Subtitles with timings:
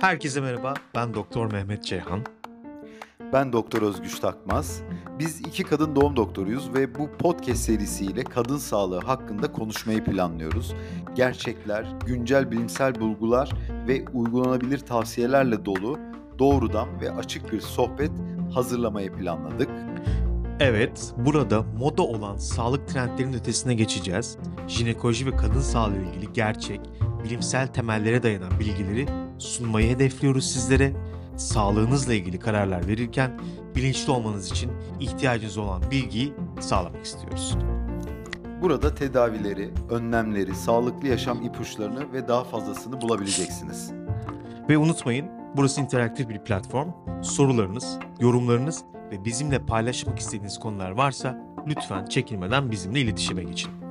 [0.00, 2.20] Herkese merhaba, ben Doktor Mehmet Ceyhan.
[3.32, 4.82] Ben Doktor Özgüç Takmaz.
[5.18, 10.74] Biz iki kadın doğum doktoruyuz ve bu podcast serisiyle kadın sağlığı hakkında konuşmayı planlıyoruz.
[11.14, 13.50] Gerçekler, güncel bilimsel bulgular
[13.88, 15.98] ve uygulanabilir tavsiyelerle dolu
[16.38, 18.10] doğrudan ve açık bir sohbet
[18.54, 19.68] hazırlamayı planladık.
[20.60, 24.38] Evet, burada moda olan sağlık trendlerinin ötesine geçeceğiz.
[24.68, 26.80] Jinekoloji ve kadın sağlığı ile ilgili gerçek,
[27.24, 30.92] bilimsel temellere dayanan bilgileri sunmayı hedefliyoruz sizlere.
[31.36, 33.40] Sağlığınızla ilgili kararlar verirken
[33.76, 37.56] bilinçli olmanız için ihtiyacınız olan bilgiyi sağlamak istiyoruz.
[38.62, 43.92] Burada tedavileri, önlemleri, sağlıklı yaşam ipuçlarını ve daha fazlasını bulabileceksiniz.
[44.68, 46.88] Ve unutmayın, burası interaktif bir platform.
[47.22, 53.85] Sorularınız, yorumlarınız ve bizimle paylaşmak istediğiniz konular varsa lütfen çekinmeden bizimle iletişime geçin.